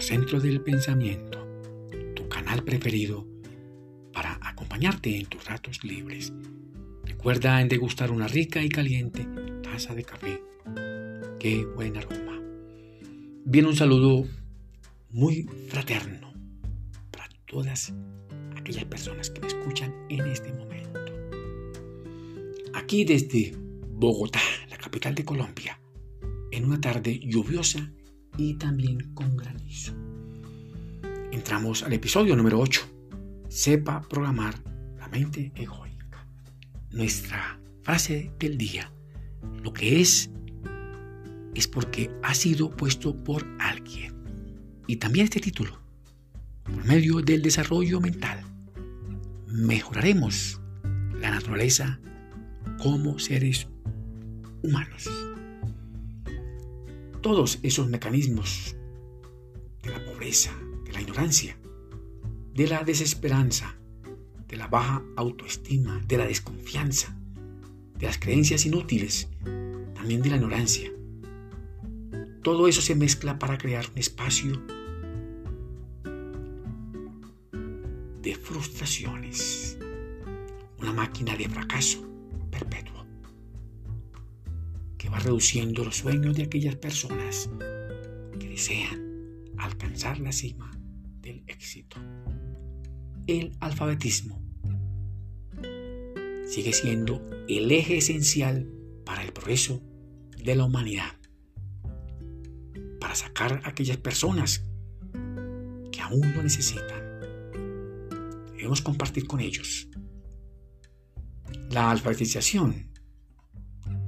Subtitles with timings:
[0.00, 1.46] Centro del Pensamiento,
[2.14, 3.26] tu canal preferido
[4.12, 6.32] para acompañarte en tus ratos libres.
[7.04, 9.26] Recuerda en degustar una rica y caliente
[9.62, 10.42] taza de café.
[11.38, 12.40] Qué buen aroma.
[13.44, 14.24] Viene un saludo
[15.10, 16.32] muy fraterno
[17.10, 17.92] para todas
[18.56, 21.00] aquellas personas que me escuchan en este momento.
[22.74, 23.54] Aquí desde
[23.88, 24.40] Bogotá,
[24.70, 25.78] la capital de Colombia,
[26.50, 27.90] en una tarde lluviosa
[28.36, 29.92] y también con granizo.
[31.32, 32.80] Entramos al episodio número 8.
[33.48, 34.54] Sepa programar
[34.98, 36.26] la mente egoica.
[36.90, 38.90] Nuestra frase del día.
[39.62, 40.30] Lo que es
[41.54, 44.14] es porque ha sido puesto por alguien.
[44.86, 45.80] Y también este título.
[46.64, 48.42] Por medio del desarrollo mental,
[49.46, 50.60] mejoraremos
[51.20, 52.00] la naturaleza
[52.78, 53.68] como seres
[54.62, 55.08] humanos
[57.24, 58.76] todos esos mecanismos
[59.82, 60.52] de la pobreza,
[60.84, 61.56] de la ignorancia,
[62.52, 63.78] de la desesperanza,
[64.46, 67.16] de la baja autoestima, de la desconfianza,
[67.96, 69.30] de las creencias inútiles,
[69.94, 70.92] también de la ignorancia.
[72.42, 74.62] Todo eso se mezcla para crear un espacio
[78.20, 79.78] de frustraciones,
[80.78, 82.06] una máquina de fracaso
[82.50, 83.03] perpetuo
[85.20, 87.50] reduciendo los sueños de aquellas personas
[88.38, 90.70] que desean alcanzar la cima
[91.20, 91.96] del éxito.
[93.26, 94.42] El alfabetismo
[96.46, 98.68] sigue siendo el eje esencial
[99.04, 99.82] para el progreso
[100.42, 101.12] de la humanidad,
[103.00, 104.64] para sacar a aquellas personas
[105.90, 107.02] que aún lo necesitan.
[108.52, 109.88] Debemos compartir con ellos.
[111.70, 112.93] La alfabetización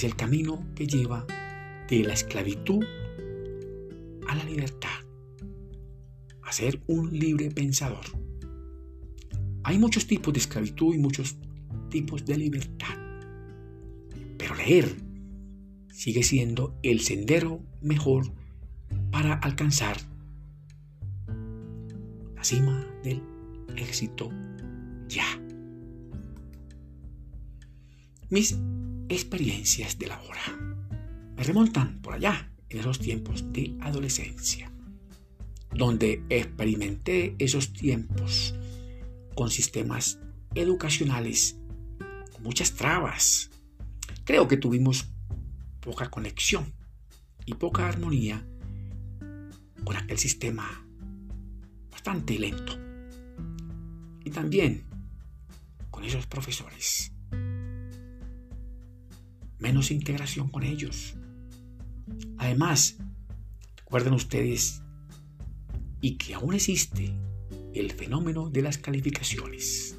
[0.00, 1.26] es el camino que lleva
[1.90, 2.82] de la esclavitud
[4.26, 4.88] a la libertad,
[6.42, 8.06] a ser un libre pensador.
[9.62, 11.36] Hay muchos tipos de esclavitud y muchos
[11.90, 12.94] tipos de libertad,
[14.38, 14.88] pero leer
[15.92, 18.32] sigue siendo el sendero mejor
[19.10, 19.98] para alcanzar
[22.34, 23.20] la cima del
[23.76, 24.30] éxito
[25.08, 25.26] ya.
[28.30, 28.56] Mis
[29.10, 30.40] experiencias de la hora.
[31.36, 34.72] Me remontan por allá, en esos tiempos de adolescencia,
[35.74, 38.54] donde experimenté esos tiempos
[39.34, 40.20] con sistemas
[40.54, 41.58] educacionales
[42.32, 43.50] con muchas trabas.
[44.24, 45.06] Creo que tuvimos
[45.80, 46.72] poca conexión
[47.44, 48.46] y poca armonía
[49.84, 50.86] con aquel sistema
[51.90, 52.78] bastante lento.
[54.24, 54.84] Y también
[55.90, 57.12] con esos profesores
[59.60, 61.14] menos integración con ellos.
[62.38, 62.98] Además,
[63.76, 64.82] recuerden ustedes
[66.00, 67.12] y que aún existe
[67.74, 69.96] el fenómeno de las calificaciones,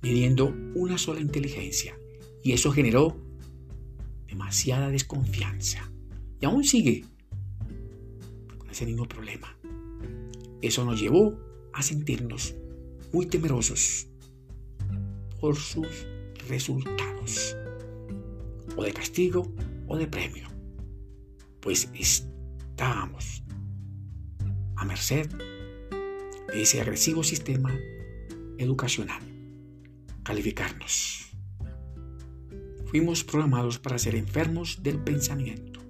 [0.00, 1.98] midiendo una sola inteligencia,
[2.42, 3.20] y eso generó
[4.26, 5.90] demasiada desconfianza.
[6.40, 7.04] Y aún sigue
[8.56, 9.54] con ese mismo problema.
[10.62, 11.38] Eso nos llevó
[11.72, 12.54] a sentirnos
[13.12, 14.06] muy temerosos
[15.40, 16.06] por sus
[16.48, 17.56] resultados
[18.76, 19.52] o de castigo
[19.88, 20.48] o de premio,
[21.60, 23.42] pues estábamos
[24.76, 25.28] a merced
[26.48, 27.78] de ese agresivo sistema
[28.58, 29.22] educacional,
[30.22, 31.30] calificarnos.
[32.86, 35.80] Fuimos programados para ser enfermos del pensamiento.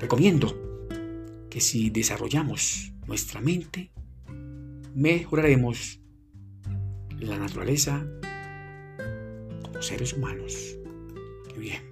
[0.00, 0.88] Recomiendo
[1.50, 3.92] que si desarrollamos nuestra mente,
[4.94, 6.00] mejoraremos
[7.20, 8.04] la naturaleza
[9.62, 10.78] como seres humanos
[11.60, 11.82] bien.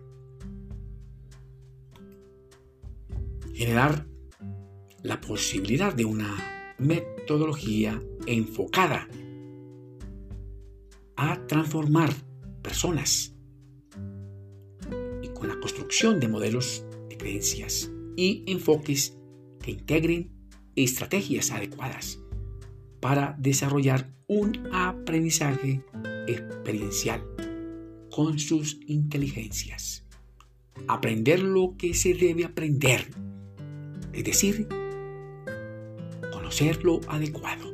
[3.52, 4.06] Generar
[5.02, 9.08] la posibilidad de una metodología enfocada
[11.16, 12.12] a transformar
[12.62, 13.34] personas
[15.22, 19.16] y con la construcción de modelos de creencias y enfoques
[19.60, 20.32] que integren
[20.74, 22.18] estrategias adecuadas
[23.00, 25.84] para desarrollar un aprendizaje
[26.26, 27.31] experiencial
[28.12, 30.04] con sus inteligencias.
[30.86, 33.08] Aprender lo que se debe aprender,
[34.12, 34.68] es decir,
[36.30, 37.72] conocer lo adecuado,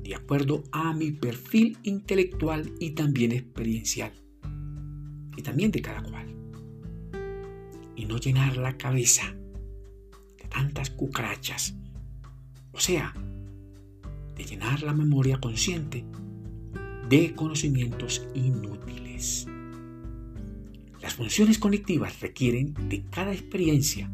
[0.00, 4.12] de acuerdo a mi perfil intelectual y también experiencial,
[5.36, 6.32] y también de cada cual,
[7.96, 9.34] y no llenar la cabeza
[10.36, 11.74] de tantas cucarachas,
[12.70, 13.12] o sea,
[14.36, 16.04] de llenar la memoria consciente
[17.08, 19.46] de conocimientos inútiles.
[21.02, 24.10] Las funciones cognitivas requieren de cada experiencia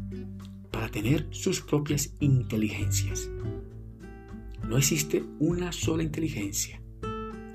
[0.71, 3.29] para tener sus propias inteligencias.
[4.67, 6.81] No existe una sola inteligencia.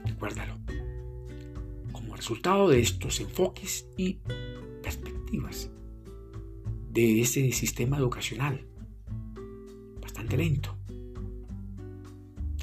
[0.05, 0.59] Recuérdalo.
[1.93, 4.21] Como resultado de estos enfoques y
[4.83, 5.71] perspectivas
[6.91, 8.67] de ese sistema educacional
[10.00, 10.77] bastante lento,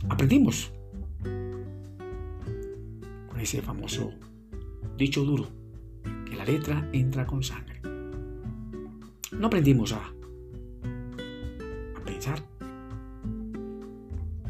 [0.09, 0.73] aprendimos
[3.43, 4.11] ese famoso
[4.97, 5.47] dicho duro
[6.25, 7.81] que la letra entra con sangre.
[9.31, 10.13] No aprendimos a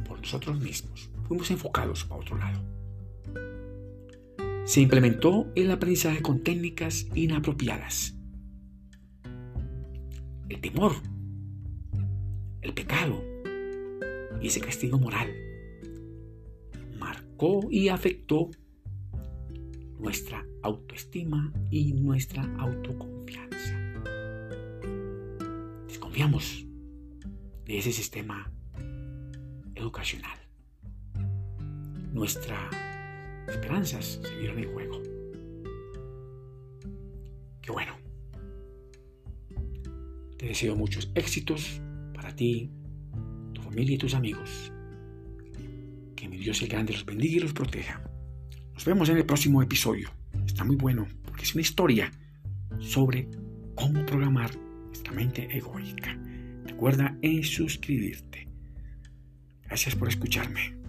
[0.08, 1.10] por nosotros mismos.
[1.28, 2.62] Fuimos enfocados a otro lado.
[4.66, 8.16] Se implementó el aprendizaje con técnicas inapropiadas.
[10.50, 10.94] El temor,
[12.62, 13.22] el pecado
[14.42, 15.34] y ese castigo moral
[16.98, 18.52] marcó y afectó
[20.04, 24.04] nuestra autoestima y nuestra autoconfianza.
[25.88, 26.66] Desconfiamos
[27.64, 28.52] de ese sistema
[29.76, 30.38] educacional.
[32.12, 32.76] Nuestras
[33.48, 35.02] esperanzas se vieron en juego.
[37.62, 37.96] Qué bueno.
[40.38, 41.82] Te deseo muchos éxitos
[42.14, 42.70] para ti,
[43.54, 44.74] tu familia y tus amigos.
[46.18, 48.13] Que mi Dios el Grande los bendiga y los proteja.
[48.74, 50.10] Nos vemos en el próximo episodio.
[50.46, 52.12] Está muy bueno porque es una historia
[52.80, 53.30] sobre
[53.76, 54.52] cómo programar
[54.88, 56.18] nuestra mente egoica.
[56.66, 58.48] Recuerda en suscribirte.
[59.66, 60.83] Gracias por escucharme.